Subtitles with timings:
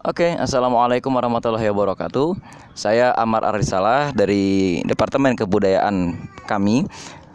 [0.00, 2.32] Oke, Assalamualaikum warahmatullahi wabarakatuh.
[2.72, 6.16] Saya Amar Arisalah dari Departemen Kebudayaan
[6.48, 6.88] kami.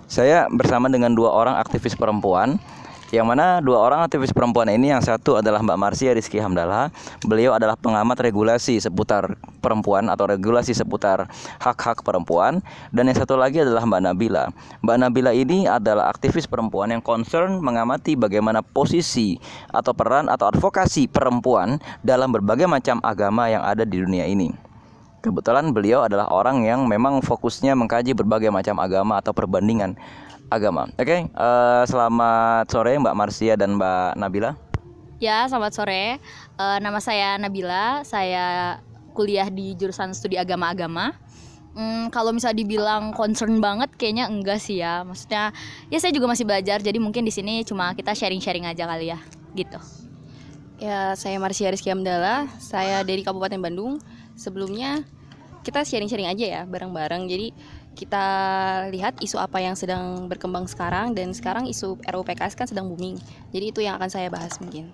[0.10, 2.58] Saya bersama dengan dua orang aktivis perempuan
[3.16, 6.92] yang mana dua orang aktivis perempuan ini yang satu adalah Mbak Marsia Rizky Hamdallah
[7.24, 11.32] beliau adalah pengamat regulasi seputar perempuan atau regulasi seputar
[11.64, 12.60] hak-hak perempuan
[12.92, 14.52] dan yang satu lagi adalah Mbak Nabila.
[14.84, 19.40] Mbak Nabila ini adalah aktivis perempuan yang concern mengamati bagaimana posisi
[19.72, 24.52] atau peran atau advokasi perempuan dalam berbagai macam agama yang ada di dunia ini.
[25.24, 29.98] Kebetulan beliau adalah orang yang memang fokusnya mengkaji berbagai macam agama atau perbandingan
[30.50, 30.90] agama.
[30.96, 34.52] Oke, okay, uh, eh, selamat sore Mbak Marsia dan Mbak Nabila.
[35.18, 36.20] Ya, selamat sore.
[36.60, 38.04] Uh, nama saya Nabila.
[38.04, 38.78] Saya
[39.16, 41.16] kuliah di jurusan studi agama-agama.
[41.76, 45.04] Hmm, kalau misalnya dibilang concern banget, kayaknya enggak sih ya.
[45.04, 45.52] Maksudnya,
[45.92, 46.80] ya saya juga masih belajar.
[46.80, 49.20] Jadi mungkin di sini cuma kita sharing-sharing aja kali ya,
[49.56, 49.80] gitu.
[50.80, 52.48] Ya, saya Marsia Rizky Amdala.
[52.60, 54.00] Saya dari Kabupaten Bandung.
[54.36, 55.04] Sebelumnya
[55.64, 57.28] kita sharing-sharing aja ya, bareng-bareng.
[57.28, 57.52] Jadi
[57.96, 58.26] kita
[58.92, 63.16] lihat isu apa yang sedang berkembang sekarang dan sekarang isu RUU PKS kan sedang booming.
[63.56, 64.92] Jadi itu yang akan saya bahas mungkin.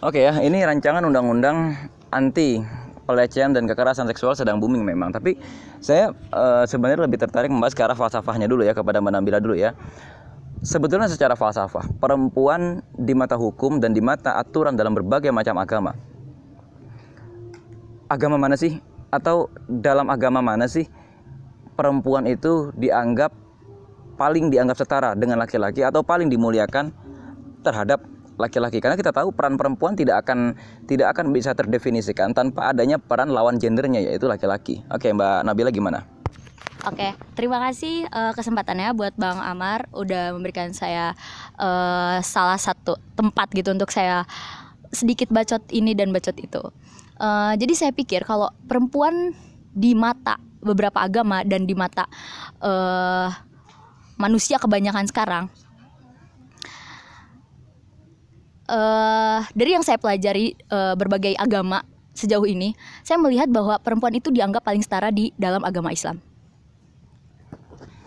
[0.00, 1.76] Oke ya, ini rancangan undang-undang
[2.08, 2.64] anti
[3.04, 5.12] pelecehan dan kekerasan seksual sedang booming memang.
[5.12, 5.36] Tapi
[5.84, 9.54] saya e, sebenarnya lebih tertarik membahas ke arah falsafahnya dulu ya kepada Mbak Nabila dulu
[9.56, 9.76] ya.
[10.64, 15.92] Sebetulnya secara falsafah, perempuan di mata hukum dan di mata aturan dalam berbagai macam agama.
[18.08, 18.80] Agama mana sih?
[19.12, 20.88] Atau dalam agama mana sih
[21.74, 23.34] perempuan itu dianggap
[24.14, 26.94] paling dianggap setara dengan laki-laki atau paling dimuliakan
[27.66, 28.02] terhadap
[28.34, 30.58] laki-laki karena kita tahu peran perempuan tidak akan
[30.90, 34.82] tidak akan bisa terdefinisikan tanpa adanya peran lawan gendernya yaitu laki-laki.
[34.90, 36.02] Oke, Mbak Nabila gimana?
[36.84, 41.16] Oke, terima kasih uh, kesempatannya buat Bang Amar udah memberikan saya
[41.56, 44.28] uh, salah satu tempat gitu untuk saya
[44.92, 46.60] sedikit bacot ini dan bacot itu.
[47.16, 49.32] Uh, jadi saya pikir kalau perempuan
[49.72, 52.08] di mata beberapa agama dan di mata
[52.64, 53.28] uh,
[54.16, 55.44] manusia kebanyakan sekarang
[58.68, 61.84] uh, dari yang saya pelajari uh, berbagai agama
[62.14, 62.72] sejauh ini
[63.02, 66.22] saya melihat bahwa perempuan itu dianggap paling setara di dalam agama Islam.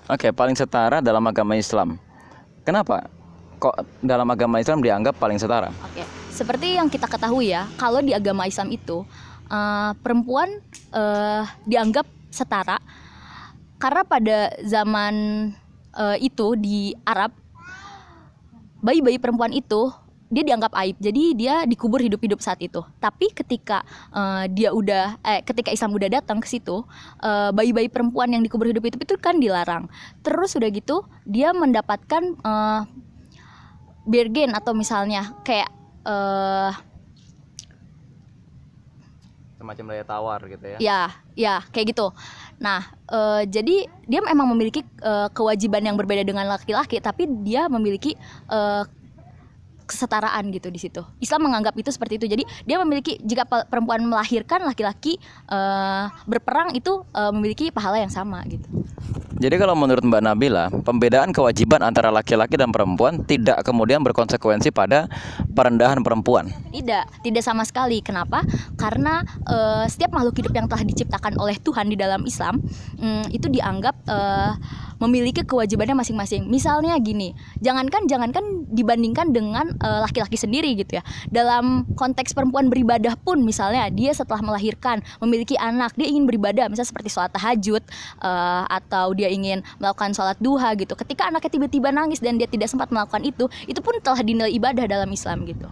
[0.08, 2.00] Oke, paling setara dalam agama Islam.
[2.64, 3.12] Kenapa?
[3.60, 5.68] Kok dalam agama Islam dianggap paling setara?
[5.84, 9.04] Oke, seperti yang kita ketahui ya, kalau di agama Islam itu
[9.52, 10.64] uh, perempuan
[10.96, 12.78] uh, dianggap setara.
[13.82, 15.16] Karena pada zaman
[15.98, 17.34] uh, itu di Arab
[18.82, 19.90] bayi-bayi perempuan itu
[20.28, 21.00] dia dianggap aib.
[21.00, 22.84] Jadi dia dikubur hidup-hidup saat itu.
[23.00, 23.82] Tapi ketika
[24.12, 26.84] uh, dia udah eh ketika Islam udah datang ke situ
[27.24, 29.88] uh, bayi-bayi perempuan yang dikubur hidup-hidup itu kan dilarang.
[30.22, 32.84] Terus udah gitu dia mendapatkan uh,
[34.08, 35.72] bergen atau misalnya kayak
[36.08, 36.72] uh,
[39.68, 40.78] semacam daya tawar gitu ya.
[40.80, 41.02] Ya
[41.36, 42.16] ya kayak gitu.
[42.64, 48.16] Nah uh, jadi dia memang memiliki uh, kewajiban yang berbeda dengan laki-laki tapi dia memiliki
[48.48, 48.88] uh,
[49.88, 51.02] kesetaraan gitu di situ.
[51.24, 52.28] Islam menganggap itu seperti itu.
[52.28, 55.16] Jadi dia memiliki jika perempuan melahirkan laki-laki
[55.48, 58.68] uh, berperang itu uh, memiliki pahala yang sama gitu.
[59.38, 65.06] Jadi kalau menurut Mbak Nabila, pembedaan kewajiban antara laki-laki dan perempuan tidak kemudian berkonsekuensi pada
[65.54, 66.50] perendahan perempuan.
[66.74, 68.02] Tidak, tidak sama sekali.
[68.02, 68.42] Kenapa?
[68.82, 72.66] Karena uh, setiap makhluk hidup yang telah diciptakan oleh Tuhan di dalam Islam
[72.98, 74.58] um, itu dianggap uh,
[74.98, 76.50] memiliki kewajibannya masing-masing.
[76.50, 81.04] Misalnya gini, jangankan jangankan dibandingkan dengan laki-laki uh, sendiri gitu ya.
[81.30, 86.90] Dalam konteks perempuan beribadah pun misalnya dia setelah melahirkan memiliki anak, dia ingin beribadah misalnya
[86.90, 87.84] seperti sholat tahajud
[88.22, 92.70] uh, atau dia ingin melakukan sholat duha gitu ketika anaknya tiba-tiba nangis dan dia tidak
[92.70, 95.68] sempat melakukan itu itu pun telah dinilai ibadah dalam Islam gitu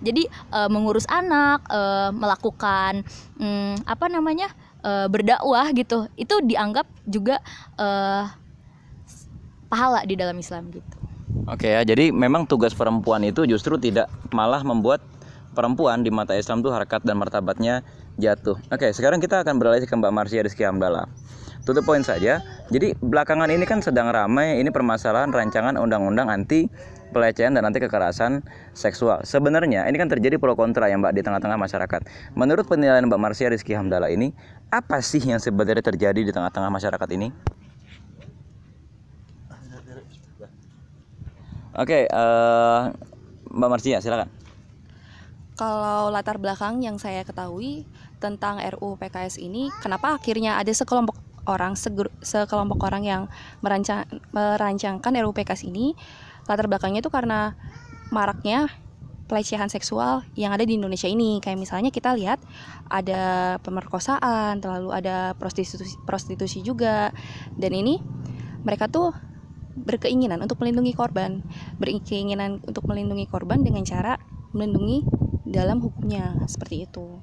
[0.00, 1.80] jadi e, mengurus anak e,
[2.16, 3.04] melakukan
[3.36, 4.48] mm, apa namanya
[4.80, 7.36] e, berdakwah gitu itu dianggap juga
[7.76, 7.86] e,
[9.70, 10.96] pahala di dalam Islam gitu
[11.46, 15.00] oke ya jadi memang tugas perempuan itu justru tidak malah membuat
[15.54, 17.82] perempuan di mata Islam tuh harkat dan martabatnya
[18.22, 18.54] jatuh.
[18.70, 21.10] Oke, sekarang kita akan beralih ke Mbak Marsia Rizky Amdala
[21.64, 22.40] tutup poin saja.
[22.72, 26.70] Jadi belakangan ini kan sedang ramai ini permasalahan rancangan undang-undang anti
[27.10, 29.22] pelecehan dan anti kekerasan seksual.
[29.26, 32.00] Sebenarnya ini kan terjadi pro kontra ya Mbak di tengah-tengah masyarakat.
[32.38, 34.30] Menurut penilaian Mbak Marsia Rizky Hamdala ini,
[34.70, 37.34] apa sih yang sebenarnya terjadi di tengah-tengah masyarakat ini?
[41.80, 44.28] Oke, okay, uh, eh, Mbak Marsia silakan.
[45.56, 47.88] Kalau latar belakang yang saya ketahui
[48.20, 51.16] tentang RUU PKS ini, kenapa akhirnya ada sekelompok
[51.48, 51.72] orang
[52.20, 53.22] sekelompok orang yang
[53.64, 54.04] merancang
[54.36, 55.96] merancangkan RUU PKS ini
[56.44, 57.56] latar belakangnya itu karena
[58.12, 58.68] maraknya
[59.24, 61.40] pelecehan seksual yang ada di Indonesia ini.
[61.40, 62.44] Kayak misalnya kita lihat
[62.92, 67.08] ada pemerkosaan, lalu ada prostitusi prostitusi juga.
[67.56, 67.96] Dan ini
[68.68, 69.29] mereka tuh
[69.84, 71.40] berkeinginan untuk melindungi korban,
[71.80, 74.20] berkeinginan untuk melindungi korban dengan cara
[74.52, 75.06] melindungi
[75.46, 77.18] dalam hukumnya seperti itu.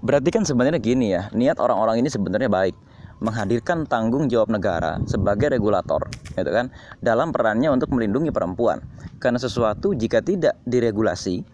[0.00, 2.72] Berarti kan sebenarnya gini ya, niat orang-orang ini sebenarnya baik
[3.20, 6.72] menghadirkan tanggung jawab negara sebagai regulator, gitu kan,
[7.04, 8.80] dalam perannya untuk melindungi perempuan.
[9.20, 11.44] Karena sesuatu jika tidak diregulasi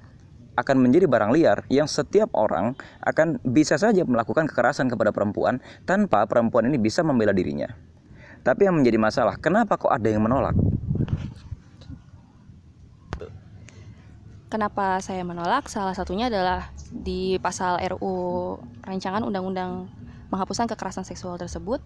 [0.56, 6.24] akan menjadi barang liar yang setiap orang akan bisa saja melakukan kekerasan kepada perempuan tanpa
[6.24, 7.68] perempuan ini bisa membela dirinya.
[8.46, 10.54] Tapi yang menjadi masalah, kenapa kok ada yang menolak?
[14.46, 15.66] Kenapa saya menolak?
[15.66, 18.54] Salah satunya adalah di pasal RU
[18.86, 19.90] Rancangan Undang-Undang
[20.30, 21.82] Penghapusan Kekerasan Seksual tersebut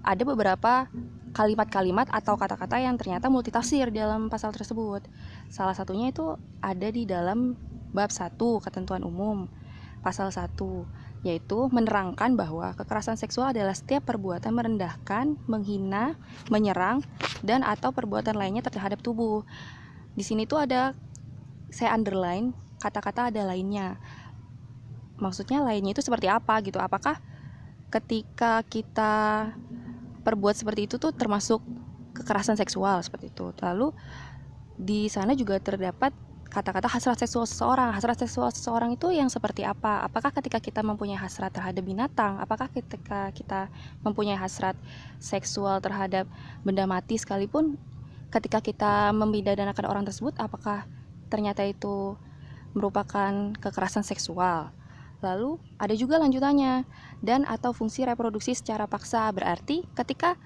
[0.00, 0.88] ada beberapa
[1.36, 5.04] kalimat-kalimat atau kata-kata yang ternyata multitafsir dalam pasal tersebut.
[5.52, 7.52] Salah satunya itu ada di dalam
[7.92, 9.44] bab 1 ketentuan umum
[10.00, 10.56] pasal 1
[11.20, 16.16] yaitu menerangkan bahwa kekerasan seksual adalah setiap perbuatan merendahkan, menghina,
[16.48, 17.04] menyerang
[17.44, 19.44] dan atau perbuatan lainnya terhadap tubuh.
[20.16, 20.96] Di sini tuh ada
[21.68, 24.00] saya underline kata-kata ada lainnya.
[25.20, 26.80] Maksudnya lainnya itu seperti apa gitu?
[26.80, 27.20] Apakah
[27.92, 29.52] ketika kita
[30.24, 31.60] perbuat seperti itu tuh termasuk
[32.16, 33.52] kekerasan seksual seperti itu?
[33.60, 33.92] Lalu
[34.80, 36.16] di sana juga terdapat
[36.50, 37.94] kata-kata hasrat seksual seseorang.
[37.94, 40.02] Hasrat seksual seseorang itu yang seperti apa?
[40.02, 42.42] Apakah ketika kita mempunyai hasrat terhadap binatang?
[42.42, 43.70] Apakah ketika kita
[44.02, 44.74] mempunyai hasrat
[45.22, 46.26] seksual terhadap
[46.66, 47.78] benda mati sekalipun
[48.30, 50.86] ketika kita membidadanakan orang tersebut apakah
[51.26, 52.14] ternyata itu
[52.74, 54.70] merupakan kekerasan seksual.
[55.20, 56.86] Lalu ada juga lanjutannya.
[57.20, 60.38] Dan atau fungsi reproduksi secara paksa berarti ketika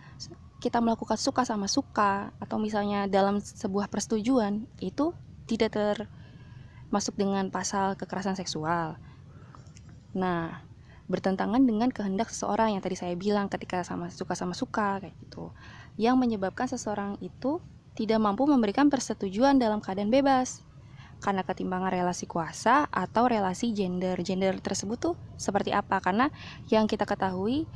[0.59, 5.13] kita melakukan suka sama suka atau misalnya dalam sebuah persetujuan itu
[5.45, 8.97] tidak termasuk dengan pasal kekerasan seksual.
[10.15, 10.63] Nah,
[11.05, 15.53] bertentangan dengan kehendak seseorang yang tadi saya bilang ketika sama suka sama suka kayak gitu.
[16.01, 17.61] Yang menyebabkan seseorang itu
[17.95, 20.65] tidak mampu memberikan persetujuan dalam keadaan bebas
[21.23, 24.19] karena ketimbangan relasi kuasa atau relasi gender.
[24.25, 26.01] Gender tersebut tuh seperti apa?
[26.01, 26.33] Karena
[26.73, 27.69] yang kita ketahui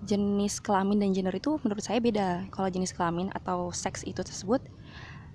[0.00, 2.48] jenis kelamin dan gender itu menurut saya beda.
[2.48, 4.64] Kalau jenis kelamin atau seks itu tersebut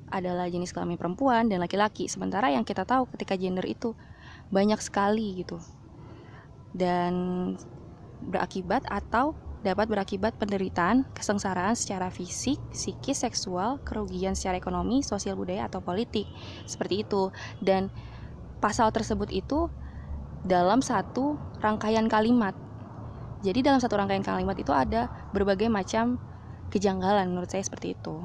[0.10, 2.06] adalah jenis kelamin perempuan dan laki-laki.
[2.06, 3.98] Sementara yang kita tahu ketika gender itu
[4.54, 5.58] banyak sekali gitu.
[6.76, 7.14] Dan
[8.22, 9.34] berakibat atau
[9.66, 16.30] dapat berakibat penderitaan, kesengsaraan secara fisik, psikis, seksual, kerugian secara ekonomi, sosial budaya atau politik.
[16.70, 17.34] Seperti itu.
[17.58, 17.90] Dan
[18.62, 19.74] pasal tersebut itu
[20.46, 22.54] dalam satu rangkaian kalimat.
[23.42, 26.22] Jadi dalam satu rangkaian kalimat itu ada berbagai macam
[26.70, 28.22] kejanggalan menurut saya seperti itu.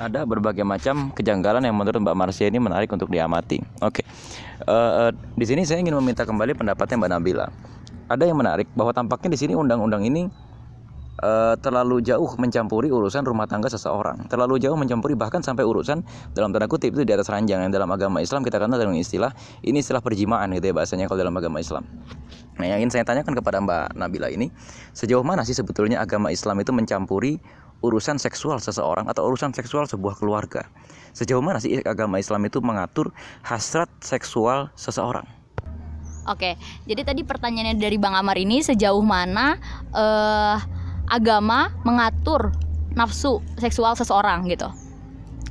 [0.00, 3.60] Ada berbagai macam kejanggalan yang menurut Mbak Marsia ini menarik untuk diamati.
[3.84, 4.00] Oke,
[4.64, 7.46] uh, uh, di sini saya ingin meminta kembali pendapatnya Mbak Nabila
[8.10, 10.26] ada yang menarik bahwa tampaknya di sini undang-undang ini
[11.20, 16.02] uh, terlalu jauh mencampuri urusan rumah tangga seseorang, terlalu jauh mencampuri bahkan sampai urusan
[16.32, 19.32] dalam tanda kutip itu di atas ranjang yang dalam agama Islam kita kenal dengan istilah
[19.62, 21.84] ini istilah perjimaan gitu ya bahasanya kalau dalam agama Islam.
[22.60, 24.52] Nah, yang ingin saya tanyakan kepada Mbak Nabila ini,
[24.92, 27.40] sejauh mana sih sebetulnya agama Islam itu mencampuri
[27.80, 30.68] urusan seksual seseorang atau urusan seksual sebuah keluarga?
[31.16, 35.24] Sejauh mana sih agama Islam itu mengatur hasrat seksual seseorang?
[36.28, 39.56] Oke, jadi tadi pertanyaannya dari Bang Amar ini sejauh mana
[39.96, 40.60] uh,
[41.10, 42.54] agama mengatur
[42.94, 44.70] nafsu seksual seseorang gitu.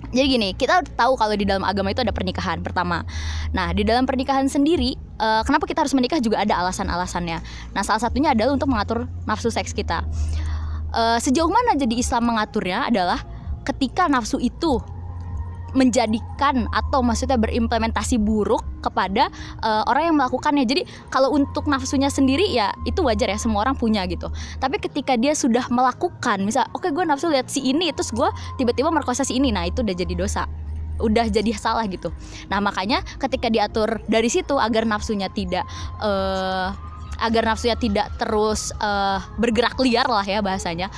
[0.09, 3.05] Jadi gini, kita tahu kalau di dalam agama itu ada pernikahan pertama.
[3.53, 7.37] Nah, di dalam pernikahan sendiri, uh, kenapa kita harus menikah juga ada alasan-alasannya.
[7.77, 10.01] Nah, salah satunya adalah untuk mengatur nafsu seks kita.
[10.89, 13.21] Uh, sejauh mana jadi Islam mengaturnya adalah
[13.61, 14.81] ketika nafsu itu
[15.73, 19.27] menjadikan atau maksudnya berimplementasi buruk kepada
[19.63, 20.65] uh, orang yang melakukannya.
[20.65, 24.31] Jadi kalau untuk nafsunya sendiri ya itu wajar ya semua orang punya gitu.
[24.59, 28.27] Tapi ketika dia sudah melakukan, misal oke okay, gue nafsu lihat si ini terus gue
[28.57, 30.45] tiba-tiba merkosa si ini, nah itu udah jadi dosa
[30.99, 32.11] udah jadi salah gitu.
[32.51, 35.63] Nah makanya ketika diatur dari situ agar nafsunya tidak
[36.03, 36.75] uh,
[37.19, 40.91] agar nafsunya tidak terus uh, bergerak liar lah ya bahasanya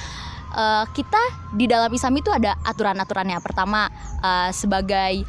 [0.51, 1.20] uh, kita
[1.55, 3.39] di dalam Islam itu ada aturan-aturannya.
[3.43, 3.88] Pertama,
[4.22, 5.24] uh, sebagai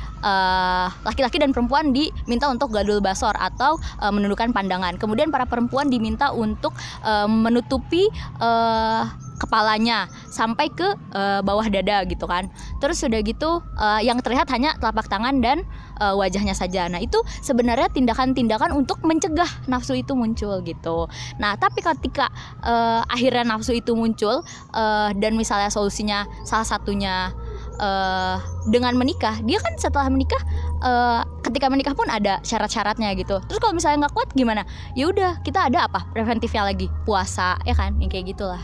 [1.03, 4.97] laki-laki uh, dan perempuan diminta untuk gadul basor atau uh, menundukkan pandangan.
[4.97, 8.07] Kemudian para perempuan diminta untuk uh, menutupi
[8.39, 9.11] uh,
[9.43, 12.47] kepalanya sampai ke uh, bawah dada gitu kan.
[12.79, 15.67] Terus sudah gitu uh, yang terlihat hanya telapak tangan dan
[15.99, 16.87] uh, wajahnya saja.
[16.87, 21.11] Nah, itu sebenarnya tindakan-tindakan untuk mencegah nafsu itu muncul gitu.
[21.43, 22.31] Nah, tapi ketika
[22.63, 27.35] uh, akhirnya nafsu itu muncul uh, dan misalnya solusinya salah satunya
[27.79, 28.37] uh,
[28.69, 30.39] dengan menikah, dia kan setelah menikah
[30.83, 33.43] eh, ketika menikah pun ada syarat-syaratnya gitu.
[33.49, 34.63] Terus kalau misalnya nggak kuat gimana?
[34.95, 36.07] Ya udah kita ada apa?
[36.15, 36.87] Preventifnya lagi.
[37.03, 37.99] Puasa ya kan?
[37.99, 38.63] Yang kayak gitulah.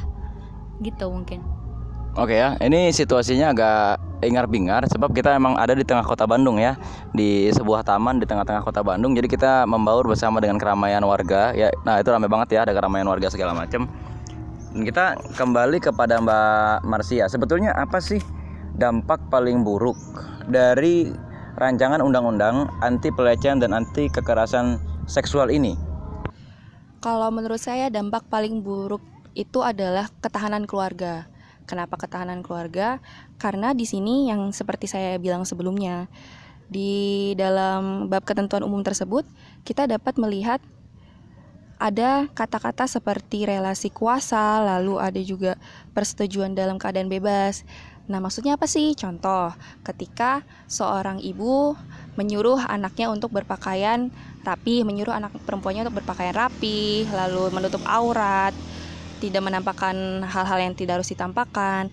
[0.79, 1.43] Gitu mungkin.
[2.19, 6.75] Oke ya, ini situasinya agak ingar-bingar sebab kita emang ada di tengah kota Bandung ya,
[7.15, 9.15] di sebuah taman di tengah-tengah kota Bandung.
[9.15, 11.55] Jadi kita membaur bersama dengan keramaian warga.
[11.55, 11.71] Ya.
[11.87, 13.87] Nah itu ramai banget ya, ada keramaian warga segala macam.
[14.75, 17.31] Kita kembali kepada Mbak Marsia.
[17.31, 18.19] Sebetulnya apa sih
[18.79, 19.99] dampak paling buruk
[20.47, 21.11] dari
[21.59, 24.79] rancangan undang-undang anti pelecehan dan anti kekerasan
[25.11, 25.75] seksual ini?
[27.03, 29.03] Kalau menurut saya dampak paling buruk
[29.35, 31.27] itu adalah ketahanan keluarga.
[31.67, 33.03] Kenapa ketahanan keluarga?
[33.37, 36.09] Karena di sini yang seperti saya bilang sebelumnya,
[36.71, 39.25] di dalam bab ketentuan umum tersebut
[39.65, 40.61] kita dapat melihat
[41.79, 45.55] ada kata-kata seperti relasi kuasa, lalu ada juga
[45.95, 47.63] persetujuan dalam keadaan bebas.
[48.09, 48.97] Nah, maksudnya apa sih?
[48.97, 49.53] Contoh,
[49.85, 51.77] ketika seorang ibu
[52.17, 54.09] menyuruh anaknya untuk berpakaian
[54.43, 58.57] rapi, menyuruh anak perempuannya untuk berpakaian rapi, lalu menutup aurat,
[59.21, 61.93] tidak menampakkan hal-hal yang tidak harus ditampakkan.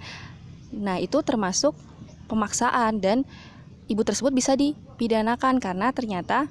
[0.72, 1.76] Nah, itu termasuk
[2.32, 3.28] pemaksaan dan
[3.92, 6.48] ibu tersebut bisa dipidanakan karena ternyata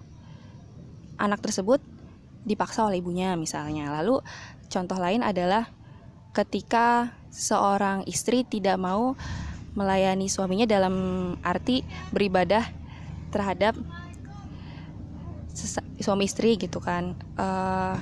[1.17, 1.81] anak tersebut
[2.45, 3.91] dipaksa oleh ibunya misalnya.
[4.01, 4.21] Lalu
[4.69, 5.73] contoh lain adalah
[6.35, 9.17] ketika seorang istri tidak mau
[9.75, 10.95] melayani suaminya dalam
[11.43, 11.83] arti
[12.15, 12.67] beribadah
[13.35, 13.75] terhadap
[15.99, 17.15] suami istri gitu kan.
[17.39, 17.99] Uh,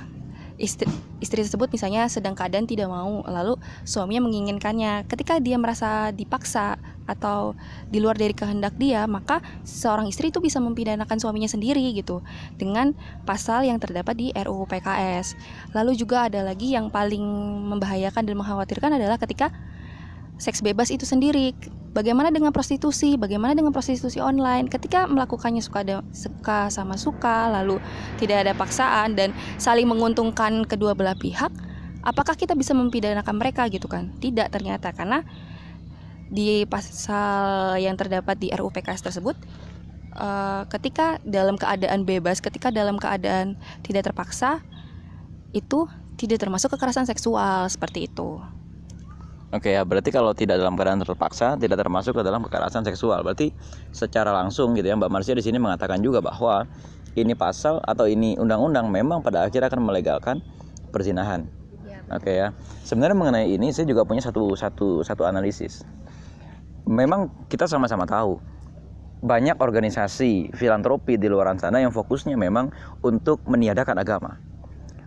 [0.61, 0.85] istri,
[1.17, 7.57] istri tersebut misalnya sedang keadaan tidak mau lalu suaminya menginginkannya ketika dia merasa dipaksa atau
[7.89, 12.23] di luar dari kehendak dia maka seorang istri itu bisa mempidanakan suaminya sendiri gitu
[12.55, 12.93] dengan
[13.27, 15.35] pasal yang terdapat di RUU PKS
[15.75, 17.23] lalu juga ada lagi yang paling
[17.73, 19.51] membahayakan dan mengkhawatirkan adalah ketika
[20.37, 21.53] seks bebas itu sendiri.
[21.93, 23.21] Bagaimana dengan prostitusi?
[23.21, 24.65] Bagaimana dengan prostitusi online?
[24.65, 27.77] Ketika melakukannya suka ada, suka sama suka, lalu
[28.17, 29.29] tidak ada paksaan dan
[29.61, 31.53] saling menguntungkan kedua belah pihak,
[32.01, 34.09] apakah kita bisa mempidanakan mereka gitu kan?
[34.17, 35.21] Tidak ternyata karena
[36.33, 39.37] di pasal yang terdapat di RUU PKS tersebut
[40.17, 44.65] uh, ketika dalam keadaan bebas, ketika dalam keadaan tidak terpaksa
[45.53, 45.85] itu
[46.17, 48.41] tidak termasuk kekerasan seksual seperti itu.
[49.53, 53.21] Oke ya, berarti kalau tidak dalam keadaan terpaksa, tidak termasuk ke dalam kekerasan seksual.
[53.21, 53.53] Berarti
[53.93, 56.65] secara langsung gitu ya, Mbak Marsia di sini mengatakan juga bahwa
[57.13, 60.41] ini pasal atau ini undang-undang memang pada akhirnya akan melegalkan
[60.89, 61.45] perzinahan.
[61.85, 62.49] Ya, Oke ya.
[62.81, 65.85] Sebenarnya mengenai ini saya juga punya satu satu satu analisis.
[66.89, 68.41] Memang kita sama-sama tahu
[69.21, 72.73] banyak organisasi filantropi di luar sana yang fokusnya memang
[73.05, 74.35] untuk meniadakan agama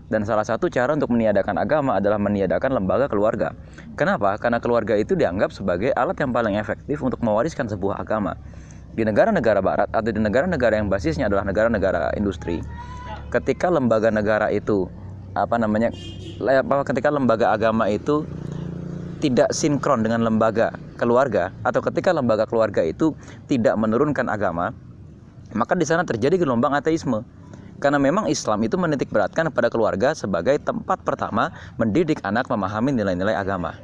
[0.06, 3.50] dan salah satu cara untuk meniadakan agama adalah meniadakan lembaga keluarga.
[3.98, 4.38] Kenapa?
[4.38, 8.38] Karena keluarga itu dianggap sebagai alat yang paling efektif untuk mewariskan sebuah agama.
[8.94, 12.62] Di negara-negara barat atau di negara-negara yang basisnya adalah negara-negara industri,
[13.34, 14.88] ketika lembaga negara itu
[15.36, 15.92] apa namanya
[16.88, 18.24] ketika lembaga agama itu
[19.20, 23.12] tidak sinkron dengan lembaga keluarga atau ketika lembaga keluarga itu
[23.50, 24.72] tidak menurunkan agama,
[25.52, 27.20] maka di sana terjadi gelombang ateisme
[27.76, 33.36] karena memang Islam itu menitik beratkan pada keluarga sebagai tempat pertama mendidik anak memahami nilai-nilai
[33.36, 33.76] agama.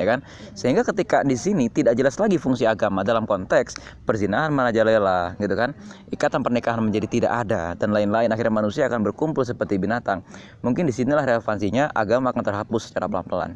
[0.00, 0.24] Ya kan?
[0.56, 3.76] Sehingga ketika di sini tidak jelas lagi fungsi agama dalam konteks
[4.08, 5.76] perzinahan merajalela, gitu kan?
[6.10, 10.24] Ikatan pernikahan menjadi tidak ada dan lain-lain akhirnya manusia akan berkumpul seperti binatang.
[10.64, 13.54] Mungkin di sinilah relevansinya agama akan terhapus secara pelan-pelan.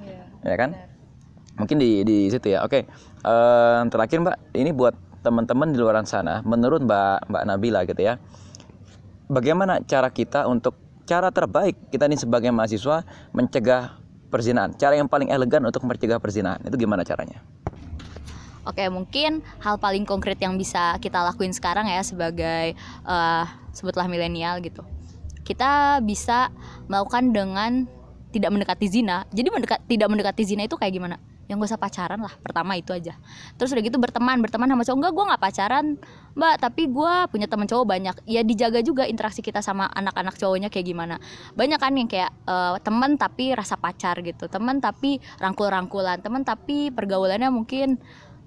[0.00, 0.70] Ya, ya kan?
[1.60, 2.62] Mungkin di di situ ya.
[2.64, 2.86] Oke.
[3.26, 4.94] Uh, terakhir Mbak, ini buat
[5.26, 8.16] teman-teman di luar sana, menurut Mbak Mbak Nabila gitu ya
[9.26, 13.94] bagaimana cara kita untuk cara terbaik kita ini sebagai mahasiswa mencegah
[14.28, 14.74] perzinahan.
[14.74, 17.38] Cara yang paling elegan untuk mencegah perzinahan itu gimana caranya?
[18.66, 22.74] Oke, mungkin hal paling konkret yang bisa kita lakuin sekarang ya sebagai
[23.06, 24.82] uh, sebutlah milenial gitu.
[25.46, 26.50] Kita bisa
[26.90, 27.86] melakukan dengan
[28.34, 29.22] tidak mendekati zina.
[29.30, 31.22] Jadi mendekat tidak mendekati zina itu kayak gimana?
[31.46, 33.14] Yang gak usah pacaran lah pertama itu aja.
[33.54, 34.98] Terus udah gitu berteman berteman sama cowok.
[34.98, 35.86] Enggak gue nggak pacaran
[36.34, 36.54] mbak.
[36.58, 38.16] Tapi gue punya teman cowok banyak.
[38.26, 41.16] Ya dijaga juga interaksi kita sama anak-anak cowoknya kayak gimana.
[41.54, 44.50] Banyak kan yang kayak uh, teman tapi rasa pacar gitu.
[44.50, 46.18] Teman tapi rangkul-rangkulan.
[46.18, 48.02] Teman tapi pergaulannya mungkin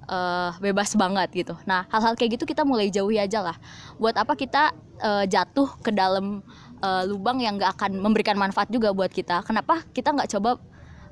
[0.09, 1.55] uh, bebas banget gitu.
[1.63, 3.55] Nah hal-hal kayak gitu kita mulai jauhi aja lah.
[3.95, 6.43] Buat apa kita uh, jatuh ke dalam
[6.83, 9.45] uh, lubang yang gak akan memberikan manfaat juga buat kita?
[9.45, 10.59] Kenapa kita nggak coba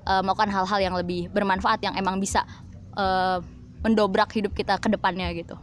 [0.08, 2.48] uh, melakukan hal-hal yang lebih bermanfaat yang emang bisa
[2.96, 3.44] uh,
[3.84, 5.60] mendobrak hidup kita ke depannya gitu.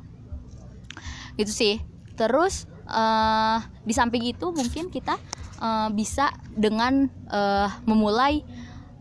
[1.41, 1.75] Gitu sih.
[2.15, 5.17] Terus uh, di samping itu mungkin kita
[5.59, 8.45] uh, bisa dengan uh, memulai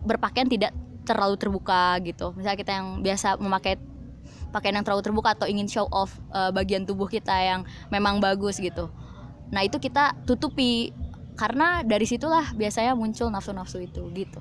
[0.01, 0.71] berpakaian tidak
[1.03, 2.31] terlalu terbuka gitu.
[2.33, 3.77] Misalnya kita yang biasa memakai
[4.55, 8.57] pakaian yang terlalu terbuka atau ingin show off uh, bagian tubuh kita yang memang bagus
[8.57, 8.89] gitu.
[9.51, 10.95] Nah itu kita tutupi.
[11.33, 14.37] Karena dari situlah biasanya muncul nafsu-nafsu itu gitu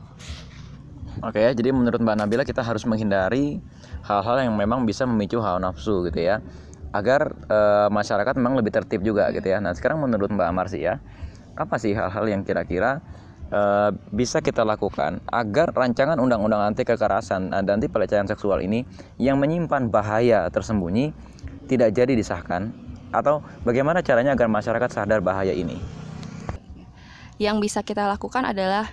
[1.23, 3.63] Oke ya, jadi menurut Mbak Nabila kita harus menghindari
[4.03, 6.43] hal-hal yang memang bisa memicu hawa nafsu gitu ya
[6.91, 7.59] agar e,
[7.95, 9.63] masyarakat memang lebih tertib juga gitu ya.
[9.63, 10.99] Nah sekarang menurut Mbak Amarsi ya,
[11.55, 12.99] apa sih hal-hal yang kira-kira
[13.55, 13.61] e,
[14.11, 18.83] bisa kita lakukan agar rancangan undang-undang anti kekerasan dan anti pelecehan seksual ini
[19.23, 21.15] yang menyimpan bahaya tersembunyi
[21.71, 22.75] tidak jadi disahkan
[23.15, 25.79] atau bagaimana caranya agar masyarakat sadar bahaya ini?
[27.39, 28.91] Yang bisa kita lakukan adalah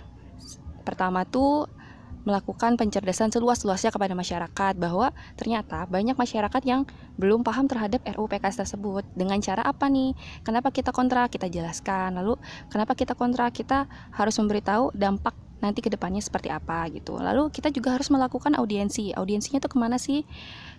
[0.85, 1.78] pertama tuh
[2.27, 6.83] melakukan pencerdasan seluas-luasnya kepada masyarakat bahwa ternyata banyak masyarakat yang
[7.15, 9.07] belum paham terhadap RUU PKS tersebut.
[9.15, 10.13] Dengan cara apa nih?
[10.43, 11.31] Kenapa kita kontra?
[11.31, 12.19] Kita jelaskan.
[12.19, 12.35] Lalu
[12.67, 13.47] kenapa kita kontra?
[13.51, 17.19] Kita harus memberitahu dampak nanti ke depannya seperti apa gitu.
[17.19, 19.11] Lalu kita juga harus melakukan audiensi.
[19.15, 20.23] Audiensinya tuh ke mana sih?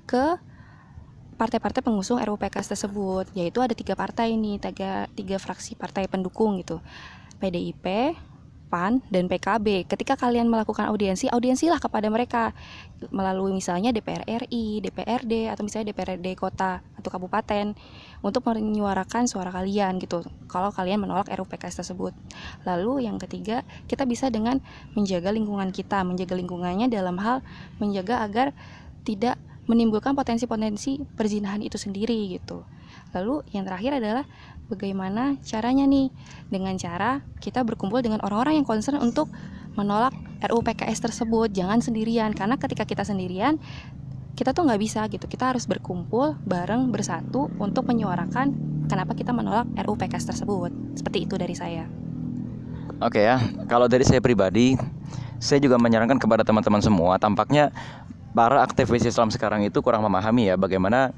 [0.08, 0.40] Ke
[1.40, 6.60] partai-partai pengusung RUU PKS tersebut, yaitu ada tiga partai ini, tiga, tiga fraksi partai pendukung
[6.60, 6.84] gitu.
[7.40, 8.12] PDIP,
[8.70, 9.90] PAN dan PKB.
[9.90, 12.54] Ketika kalian melakukan audiensi, audiensilah kepada mereka
[13.10, 17.74] melalui misalnya DPR RI, DPRD atau misalnya DPRD kota atau kabupaten
[18.22, 20.22] untuk menyuarakan suara kalian gitu.
[20.46, 22.14] Kalau kalian menolak RUU PKS tersebut.
[22.62, 24.62] Lalu yang ketiga, kita bisa dengan
[24.94, 27.42] menjaga lingkungan kita, menjaga lingkungannya dalam hal
[27.82, 28.54] menjaga agar
[29.02, 29.34] tidak
[29.66, 32.62] menimbulkan potensi-potensi perzinahan itu sendiri gitu.
[33.14, 34.24] Lalu yang terakhir adalah
[34.70, 36.10] bagaimana caranya nih?
[36.46, 39.30] Dengan cara kita berkumpul dengan orang-orang yang concern untuk
[39.74, 40.14] menolak
[40.46, 41.50] RUU PKS tersebut.
[41.50, 43.58] Jangan sendirian karena ketika kita sendirian
[44.34, 45.26] kita tuh nggak bisa gitu.
[45.26, 48.54] Kita harus berkumpul bareng bersatu untuk menyuarakan
[48.86, 50.70] kenapa kita menolak RUU PKS tersebut.
[50.98, 51.84] Seperti itu dari saya.
[53.00, 54.76] Oke ya kalau dari saya pribadi
[55.40, 57.72] saya juga menyarankan kepada teman-teman semua tampaknya
[58.36, 61.16] para aktivis Islam sekarang itu kurang memahami ya bagaimana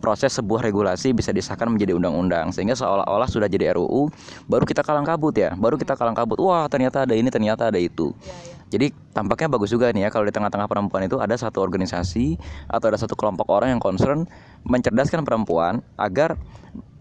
[0.00, 2.50] proses sebuah regulasi bisa disahkan menjadi undang-undang.
[2.50, 4.08] Sehingga seolah-olah sudah jadi RUU
[4.48, 5.52] baru kita kalang kabut ya.
[5.54, 8.16] Baru kita kalang kabut wah ternyata ada ini ternyata ada itu.
[8.24, 8.34] Ya, ya.
[8.70, 12.86] jadi tampaknya bagus juga nih ya kalau di tengah-tengah perempuan itu ada satu organisasi atau
[12.90, 14.24] ada satu kelompok orang yang concern
[14.64, 16.38] mencerdaskan perempuan agar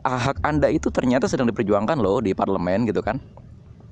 [0.04, 3.20] hak anda itu ternyata sedang diperjuangkan loh di parlemen gitu kan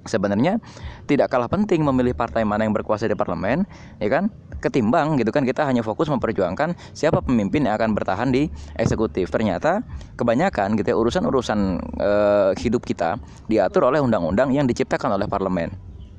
[0.08, 0.60] sebenarnya
[1.06, 3.64] tidak kalah penting memilih partai mana yang berkuasa di parlemen,
[4.02, 4.32] ya kan?
[4.58, 9.30] Ketimbang gitu kan kita hanya fokus memperjuangkan siapa pemimpin yang akan bertahan di eksekutif.
[9.30, 9.86] Ternyata
[10.18, 11.60] kebanyakan gitu ya urusan-urusan
[12.02, 12.12] e,
[12.58, 15.70] hidup kita diatur oleh undang-undang yang diciptakan oleh parlemen.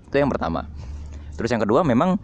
[0.07, 0.71] Itu yang pertama.
[1.39, 2.19] Terus yang kedua memang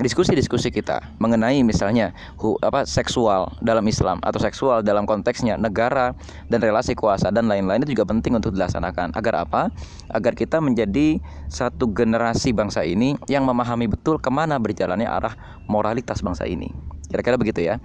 [0.00, 6.12] diskusi-diskusi kita mengenai misalnya hu, apa seksual dalam Islam atau seksual dalam konteksnya negara
[6.48, 9.14] dan relasi kuasa dan lain-lain itu juga penting untuk dilaksanakan.
[9.14, 9.72] Agar apa?
[10.10, 15.36] Agar kita menjadi satu generasi bangsa ini yang memahami betul ke mana berjalannya arah
[15.70, 16.72] moralitas bangsa ini.
[17.08, 17.78] Kira-kira begitu ya.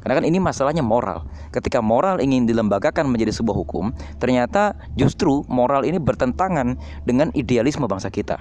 [0.00, 1.28] Karena kan ini masalahnya moral.
[1.52, 8.08] Ketika moral ingin dilembagakan menjadi sebuah hukum ternyata justru moral ini bertentangan dengan idealisme bangsa
[8.08, 8.40] kita.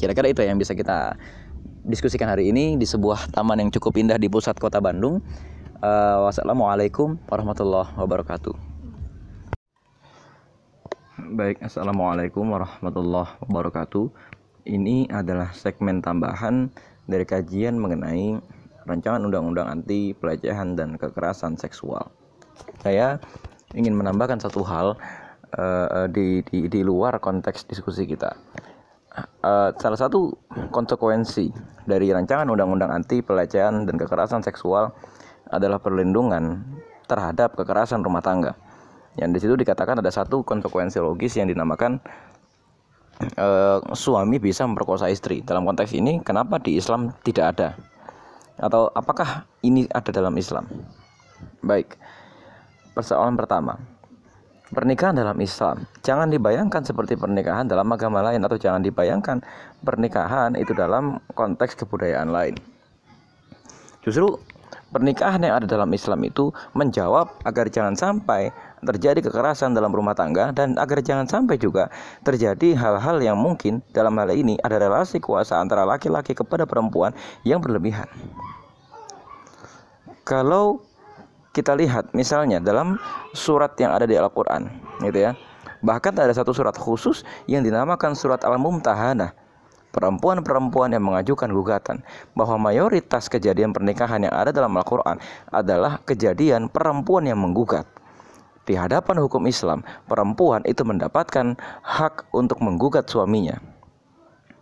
[0.00, 1.16] Kira-kira itu yang bisa kita
[1.84, 5.24] diskusikan hari ini di sebuah taman yang cukup indah di pusat kota Bandung.
[5.80, 8.52] Uh, wassalamualaikum warahmatullahi wabarakatuh.
[11.32, 14.12] Baik, assalamualaikum warahmatullahi wabarakatuh.
[14.68, 16.68] Ini adalah segmen tambahan
[17.08, 18.36] dari kajian mengenai
[18.84, 22.12] rancangan undang-undang anti pelecehan dan kekerasan seksual.
[22.84, 23.16] Saya
[23.72, 25.00] ingin menambahkan satu hal
[25.56, 28.36] uh, di, di di luar konteks diskusi kita
[29.44, 30.34] uh, salah satu
[30.70, 31.50] konsekuensi
[31.86, 34.94] dari rancangan undang-undang anti pelecehan dan kekerasan seksual
[35.50, 36.62] adalah perlindungan
[37.10, 38.54] terhadap kekerasan rumah tangga.
[39.18, 41.98] Yang di situ dikatakan ada satu konsekuensi logis yang dinamakan
[43.34, 45.42] uh, suami bisa memperkosa istri.
[45.42, 47.68] Dalam konteks ini, kenapa di Islam tidak ada?
[48.60, 50.68] Atau apakah ini ada dalam Islam?
[51.64, 51.98] Baik.
[52.94, 53.80] Persoalan pertama,
[54.70, 59.42] Pernikahan dalam Islam jangan dibayangkan seperti pernikahan dalam agama lain atau jangan dibayangkan
[59.82, 62.54] pernikahan itu dalam konteks kebudayaan lain.
[64.06, 64.38] Justru
[64.94, 68.54] pernikahan yang ada dalam Islam itu menjawab agar jangan sampai
[68.86, 71.90] terjadi kekerasan dalam rumah tangga dan agar jangan sampai juga
[72.22, 77.10] terjadi hal-hal yang mungkin dalam hal ini ada relasi kuasa antara laki-laki kepada perempuan
[77.42, 78.06] yang berlebihan.
[80.22, 80.78] Kalau
[81.50, 82.94] kita lihat misalnya dalam
[83.34, 84.70] surat yang ada di Al-Qur'an
[85.02, 85.32] gitu ya.
[85.80, 89.32] Bahkan ada satu surat khusus yang dinamakan surat Al-Mumtahanah.
[89.90, 92.06] Perempuan-perempuan yang mengajukan gugatan
[92.38, 95.18] bahwa mayoritas kejadian pernikahan yang ada dalam Al-Qur'an
[95.50, 97.90] adalah kejadian perempuan yang menggugat.
[98.70, 103.58] Di hadapan hukum Islam, perempuan itu mendapatkan hak untuk menggugat suaminya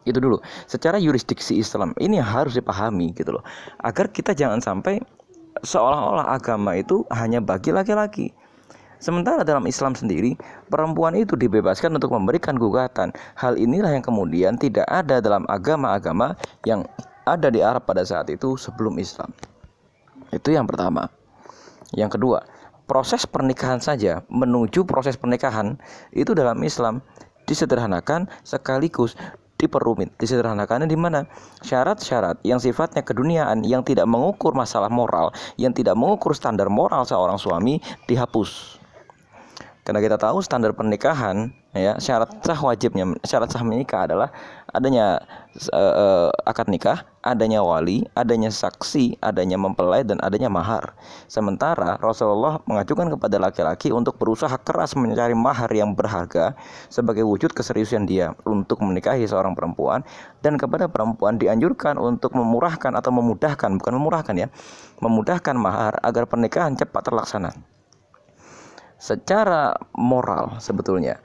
[0.08, 3.44] itu dulu secara yurisdiksi Islam ini harus dipahami gitu loh
[3.84, 5.04] agar kita jangan sampai
[5.62, 8.34] seolah-olah agama itu hanya bagi laki-laki.
[8.98, 10.34] Sementara dalam Islam sendiri,
[10.66, 13.14] perempuan itu dibebaskan untuk memberikan gugatan.
[13.38, 16.34] Hal inilah yang kemudian tidak ada dalam agama-agama
[16.66, 16.82] yang
[17.22, 19.30] ada di Arab pada saat itu sebelum Islam.
[20.34, 21.06] Itu yang pertama.
[21.94, 22.42] Yang kedua,
[22.90, 25.78] proses pernikahan saja menuju proses pernikahan
[26.10, 26.98] itu dalam Islam
[27.46, 29.14] disederhanakan sekaligus
[29.58, 30.14] diperumit.
[30.16, 31.26] Disederhanakannya di mana?
[31.60, 37.36] Syarat-syarat yang sifatnya keduniaan yang tidak mengukur masalah moral, yang tidak mengukur standar moral seorang
[37.36, 38.78] suami dihapus.
[39.82, 44.28] Karena kita tahu standar pernikahan ya syarat sah wajibnya syarat sah menikah adalah
[44.72, 45.24] adanya
[45.72, 50.92] uh, akad nikah, adanya wali, adanya saksi, adanya mempelai dan adanya mahar.
[51.26, 56.52] Sementara Rasulullah mengajukan kepada laki-laki untuk berusaha keras mencari mahar yang berharga
[56.92, 60.04] sebagai wujud keseriusan dia untuk menikahi seorang perempuan
[60.44, 64.48] dan kepada perempuan dianjurkan untuk memurahkan atau memudahkan bukan memurahkan ya,
[65.00, 67.50] memudahkan mahar agar pernikahan cepat terlaksana
[68.98, 71.22] secara moral sebetulnya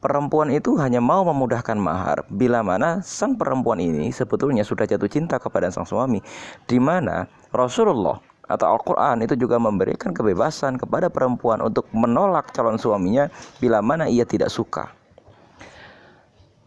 [0.00, 2.24] perempuan itu hanya mau memudahkan mahar.
[2.32, 6.18] Bila mana sang perempuan ini sebetulnya sudah jatuh cinta kepada sang suami
[6.64, 8.18] di mana Rasulullah
[8.50, 13.30] atau Al-Quran itu juga memberikan kebebasan kepada perempuan untuk menolak calon suaminya
[13.62, 14.90] bila mana ia tidak suka.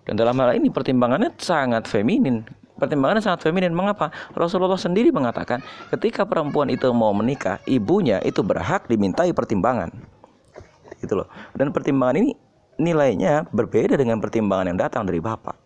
[0.08, 2.44] Dan dalam hal ini pertimbangannya sangat feminin.
[2.76, 3.72] Pertimbangannya sangat feminin.
[3.72, 4.12] Mengapa?
[4.36, 5.64] Rasulullah sendiri mengatakan
[5.96, 9.92] ketika perempuan itu mau menikah ibunya itu berhak dimintai pertimbangan.
[11.00, 11.28] Gitu loh.
[11.56, 12.36] Dan pertimbangan ini
[12.78, 15.64] nilainya berbeda dengan pertimbangan yang datang dari bapak.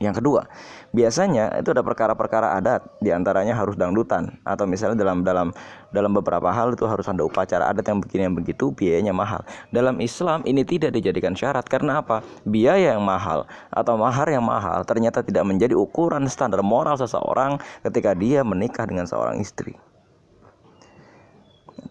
[0.00, 0.48] Yang kedua,
[0.96, 5.52] biasanya itu ada perkara-perkara adat, di antaranya harus dangdutan atau misalnya dalam dalam
[5.92, 9.44] dalam beberapa hal itu harus ada upacara adat yang begini yang begitu, biayanya mahal.
[9.68, 12.24] Dalam Islam ini tidak dijadikan syarat karena apa?
[12.48, 18.16] Biaya yang mahal atau mahar yang mahal ternyata tidak menjadi ukuran standar moral seseorang ketika
[18.16, 19.76] dia menikah dengan seorang istri.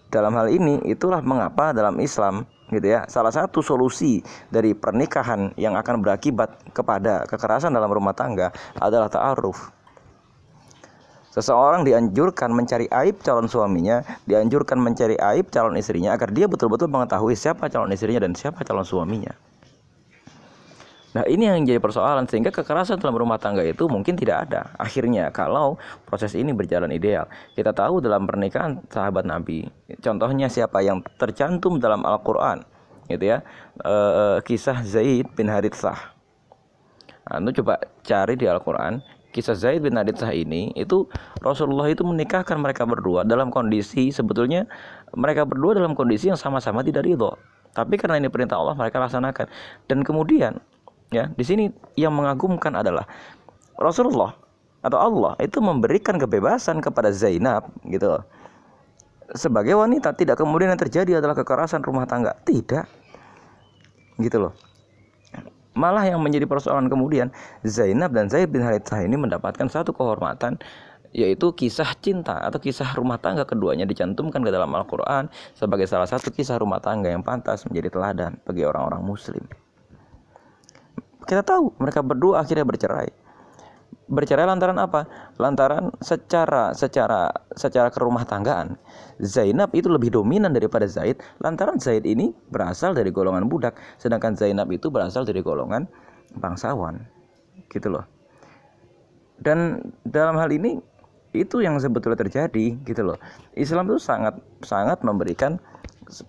[0.10, 3.06] Dalam hal ini itulah mengapa dalam Islam gitu ya.
[3.10, 4.22] Salah satu solusi
[4.54, 9.74] dari pernikahan yang akan berakibat kepada kekerasan dalam rumah tangga adalah ta'aruf.
[11.30, 17.38] Seseorang dianjurkan mencari aib calon suaminya, dianjurkan mencari aib calon istrinya agar dia betul-betul mengetahui
[17.38, 19.30] siapa calon istrinya dan siapa calon suaminya.
[21.10, 25.34] Nah ini yang jadi persoalan sehingga kekerasan dalam rumah tangga itu mungkin tidak ada akhirnya
[25.34, 27.26] kalau proses ini berjalan ideal.
[27.58, 29.66] Kita tahu dalam pernikahan sahabat Nabi,
[30.06, 32.62] contohnya siapa yang tercantum dalam Al-Quran,
[33.10, 33.42] gitu ya,
[33.82, 33.96] e,
[34.46, 36.14] kisah Zaid bin Harithah.
[37.26, 41.06] Nah, itu coba cari di Al-Quran kisah Zaid bin Harithah ini itu
[41.42, 44.66] Rasulullah itu menikahkan mereka berdua dalam kondisi sebetulnya
[45.14, 47.38] mereka berdua dalam kondisi yang sama-sama tidak ridho.
[47.70, 49.46] Tapi karena ini perintah Allah mereka laksanakan.
[49.86, 50.58] Dan kemudian
[51.10, 53.10] Ya, di sini yang mengagumkan adalah
[53.82, 54.38] Rasulullah
[54.86, 58.22] atau Allah itu memberikan kebebasan kepada Zainab gitu
[59.34, 62.90] Sebagai wanita tidak kemudian yang terjadi adalah kekerasan rumah tangga, tidak.
[64.18, 64.58] Gitu loh.
[65.78, 67.30] Malah yang menjadi persoalan kemudian
[67.62, 70.58] Zainab dan Zaid bin Harithah ini mendapatkan satu kehormatan
[71.14, 76.30] yaitu kisah cinta atau kisah rumah tangga keduanya dicantumkan ke dalam Al-Quran sebagai salah satu
[76.34, 79.46] kisah rumah tangga yang pantas menjadi teladan bagi orang-orang muslim.
[81.30, 83.14] Kita tahu mereka berdua akhirnya bercerai.
[84.10, 85.06] Bercerai lantaran apa?
[85.38, 88.74] Lantaran secara secara secara kerumah tanggaan
[89.22, 94.74] Zainab itu lebih dominan daripada Zaid lantaran Zaid ini berasal dari golongan budak sedangkan Zainab
[94.74, 95.86] itu berasal dari golongan
[96.34, 97.06] bangsawan.
[97.70, 98.10] Gitu loh.
[99.38, 100.82] Dan dalam hal ini
[101.38, 103.22] itu yang sebetulnya terjadi gitu loh.
[103.54, 105.62] Islam itu sangat sangat memberikan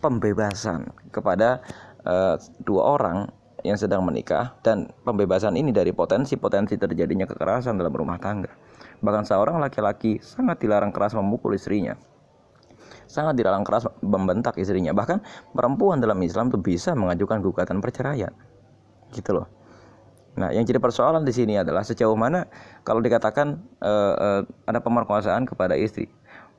[0.05, 1.65] pembebasan kepada
[2.05, 2.37] uh,
[2.69, 8.51] dua orang yang sedang menikah dan pembebasan ini dari potensi-potensi terjadinya kekerasan dalam rumah tangga.
[9.01, 11.97] Bahkan seorang laki-laki sangat dilarang keras memukul istrinya.
[13.11, 14.95] Sangat dilarang keras membentak istrinya.
[14.95, 18.33] Bahkan perempuan dalam Islam itu bisa mengajukan gugatan perceraian.
[19.11, 19.49] Gitu loh.
[20.39, 22.47] Nah, yang jadi persoalan di sini adalah sejauh mana
[22.87, 26.07] kalau dikatakan uh, uh, ada pemerkosaan kepada istri.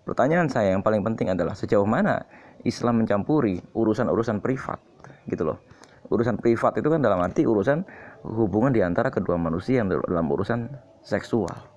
[0.04, 2.28] Pertanyaan saya yang paling penting adalah sejauh mana
[2.68, 4.82] Islam mencampuri urusan-urusan privat,
[5.30, 5.62] gitu loh
[6.12, 7.88] urusan privat itu kan dalam arti urusan
[8.28, 10.68] hubungan di antara kedua manusia yang dalam urusan
[11.02, 11.72] seksual.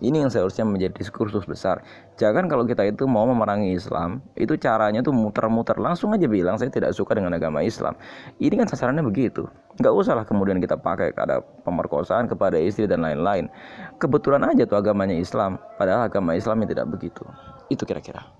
[0.00, 1.84] Ini yang seharusnya menjadi diskursus besar.
[2.16, 5.76] Jangan kalau kita itu mau memerangi Islam, itu caranya tuh muter-muter.
[5.76, 7.92] Langsung aja bilang saya tidak suka dengan agama Islam.
[8.40, 9.44] Ini kan sasarannya begitu.
[9.76, 13.52] Nggak usahlah kemudian kita pakai ada pemerkosaan kepada istri dan lain-lain.
[14.00, 17.20] Kebetulan aja tuh agamanya Islam, padahal agama Islamnya tidak begitu.
[17.68, 18.39] Itu kira-kira.